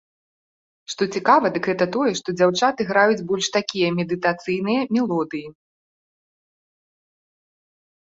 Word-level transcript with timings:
Што 0.93 1.03
цікава, 1.17 1.45
дык 1.57 1.63
гэта 1.71 1.85
тое, 1.97 2.11
што 2.21 2.35
дзяўчаты 2.39 2.81
граюць 2.93 3.21
больш 3.33 3.45
такія 3.59 3.87
медытацыйныя 4.01 4.91
мелодыі. 4.99 5.47